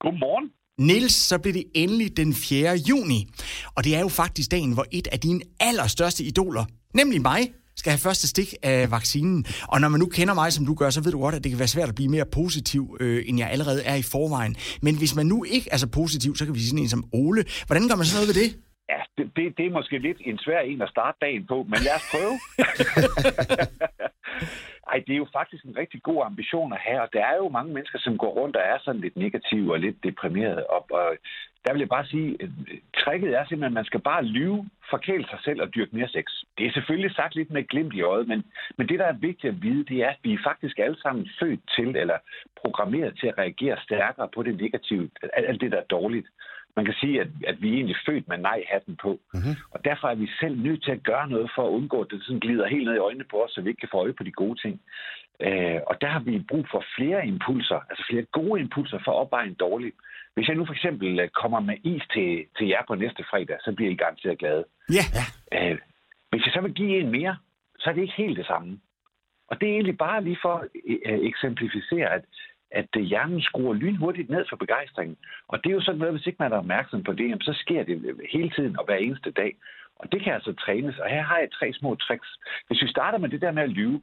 [0.00, 0.50] Godmorgen.
[0.78, 2.76] Niels, så blev det endelig den 4.
[2.88, 3.26] juni.
[3.76, 7.40] Og det er jo faktisk dagen, hvor et af dine allerstørste idoler, nemlig mig,
[7.76, 9.44] skal have første stik af vaccinen.
[9.72, 11.50] Og når man nu kender mig, som du gør, så ved du godt, at det
[11.52, 14.56] kan være svært at blive mere positiv, øh, end jeg allerede er i forvejen.
[14.82, 17.04] Men hvis man nu ikke er så positiv, så kan vi sige sådan en som
[17.12, 17.44] Ole.
[17.66, 18.50] Hvordan gør man så noget ved det?
[18.92, 21.78] Ja, det, det, det er måske lidt en svær en at starte dagen på, men
[21.86, 22.34] lad os prøve.
[24.96, 27.48] Ej, det er jo faktisk en rigtig god ambition at have, og der er jo
[27.48, 30.66] mange mennesker, som går rundt og er sådan lidt negative og lidt deprimerede.
[30.66, 31.16] Og, og
[31.64, 32.48] der vil jeg bare sige, at
[33.00, 36.24] tricket er simpelthen, at man skal bare lyve, forkæle sig selv og dyrke mere sex.
[36.58, 38.44] Det er selvfølgelig sagt lidt med glimt i øjet, men,
[38.76, 41.28] men det, der er vigtigt at vide, det er, at vi er faktisk alle sammen
[41.40, 42.18] født til, eller
[42.62, 46.26] programmeret til at reagere stærkere på det negative, alt det, der er dårligt.
[46.76, 49.20] Man kan sige, at, at vi er egentlig født med nej-hatten på.
[49.34, 49.54] Mm-hmm.
[49.70, 52.22] Og derfor er vi selv nødt til at gøre noget for at undgå, at det
[52.22, 54.24] sådan glider helt ned i øjnene på os, så vi ikke kan få øje på
[54.24, 54.80] de gode ting.
[55.40, 59.20] Øh, og der har vi brug for flere impulser, altså flere gode impulser for at
[59.22, 59.92] opveje en dårlig.
[60.34, 63.56] Hvis jeg nu for eksempel øh, kommer med is til, til jer på næste fredag,
[63.64, 64.64] så bliver I garanteret glade.
[64.96, 65.04] Ja.
[65.56, 65.78] Øh,
[66.30, 67.36] hvis jeg så vil give en mere,
[67.78, 68.80] så er det ikke helt det samme.
[69.48, 70.68] Og det er egentlig bare lige for at
[71.06, 72.24] øh, eksemplificere, at
[72.70, 75.16] at øh, hjernen skruer lynhurtigt ned for begejstringen.
[75.48, 77.84] Og det er jo sådan noget, hvis ikke man er opmærksom på det, så sker
[77.84, 79.56] det hele tiden og hver eneste dag.
[79.96, 82.28] Og det kan altså trænes, og her har jeg tre små tricks.
[82.66, 84.00] Hvis vi starter med det der med at lyve,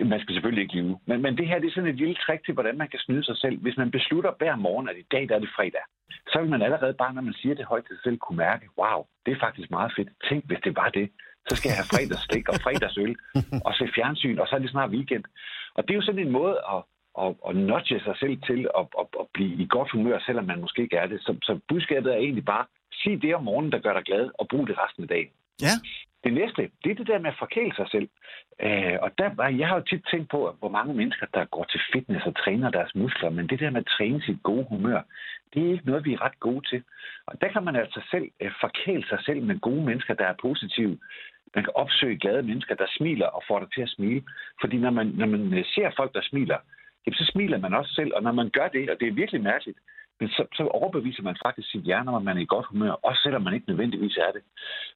[0.00, 2.44] man skal selvfølgelig ikke lyve, men, men det her det er sådan et lille trick
[2.44, 3.58] til, hvordan man kan snyde sig selv.
[3.58, 5.84] Hvis man beslutter hver morgen, at i dag der er det fredag,
[6.32, 8.68] så vil man allerede bare, når man siger det højt til sig selv, kunne mærke,
[8.78, 10.08] wow, det er faktisk meget fedt.
[10.28, 11.10] Tænk, hvis det var det.
[11.48, 13.16] Så skal jeg have fredagsstik og fredagsøl
[13.66, 15.24] og se fjernsyn, og så er det snart weekend.
[15.74, 16.82] Og det er jo sådan en måde at
[17.14, 20.60] og, og nudge sig selv til at, at, at blive i godt humør, selvom man
[20.60, 21.20] måske ikke er det.
[21.20, 22.64] Så, så budskabet er egentlig bare,
[23.02, 25.30] sig det om morgenen, der gør dig glad, og brug det resten af dagen.
[25.62, 25.74] Ja.
[26.24, 28.08] Det næste, det er det der med at forkæle sig selv.
[28.60, 31.80] Øh, og der, jeg har jo tit tænkt på, hvor mange mennesker, der går til
[31.92, 35.00] fitness og træner deres muskler, men det der med at træne sit gode humør,
[35.54, 36.82] det er ikke noget, vi er ret gode til.
[37.26, 40.42] Og der kan man altså selv øh, forkæle sig selv med gode mennesker, der er
[40.42, 40.98] positive.
[41.54, 44.22] Man kan opsøge glade mennesker, der smiler og får dig til at smile.
[44.60, 46.58] Fordi når man, når man øh, ser folk, der smiler,
[47.06, 48.10] jamen, så smiler man også selv.
[48.16, 49.78] Og når man gør det, og det er virkelig mærkeligt,
[50.20, 52.90] men så, så overbeviser man faktisk sit hjerne om, at man er i godt humør,
[53.08, 54.42] også selvom man ikke nødvendigvis er det.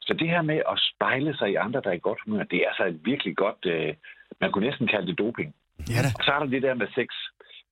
[0.00, 2.58] Så det her med at spejle sig i andre, der er i godt humør, det
[2.58, 3.94] er altså et virkelig godt, øh,
[4.40, 5.54] man kunne næsten kalde det doping.
[5.94, 6.08] Ja da.
[6.18, 7.08] Og så er der det der med sex.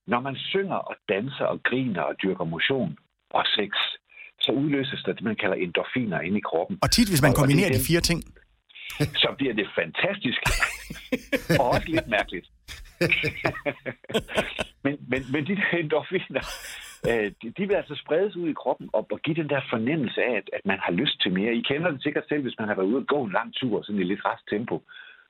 [0.07, 2.99] Når man synger og danser og griner og dyrker motion
[3.31, 3.71] og sex,
[4.41, 6.79] så udløses der det, man kalder endorfiner inde i kroppen.
[6.83, 8.21] Og tit, hvis man Og- kombinerer er de fire ting.
[9.25, 10.41] så bliver det fantastisk.
[11.61, 12.47] og også lidt mærkeligt.
[14.85, 16.45] men, men, men de der endorfiner,
[17.09, 20.23] øh, de, de vil altså spredes ud i kroppen og, og give den der fornemmelse
[20.23, 21.55] af, at, at man har lyst til mere.
[21.55, 23.83] I kender det sikkert selv, hvis man har været ude og gå en lang tur,
[23.83, 24.83] sådan i lidt rask tempo.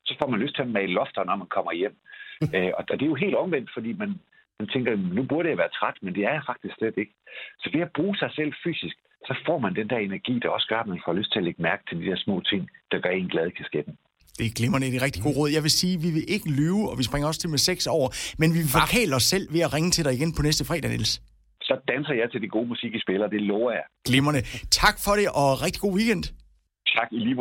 [0.05, 1.95] Så får man lyst til at male lofter, når man kommer hjem.
[2.55, 4.09] øh, og det er jo helt omvendt, fordi man,
[4.59, 7.13] man tænker, nu burde jeg være træt, men det er jeg faktisk slet ikke.
[7.59, 10.67] Så ved at bruge sig selv fysisk, så får man den der energi, der også
[10.67, 12.99] gør, at man får lyst til at lægge mærke til de der små ting, der
[12.99, 13.97] gør en glad i kasketten.
[14.37, 15.49] Det er glimrende, det er rigtig god råd.
[15.57, 17.87] Jeg vil sige, at vi vil ikke lyve, og vi springer også til med seks
[17.87, 18.05] år,
[18.39, 20.89] men vi vil forkæle os selv ved at ringe til dig igen på næste fredag,
[20.89, 21.13] Niels.
[21.67, 23.85] Så danser jeg til det gode musik, I spiller, det lover jeg.
[24.07, 24.41] Glimrende.
[24.81, 26.23] Tak for det, og rigtig god weekend.
[26.97, 27.35] Tak i lige.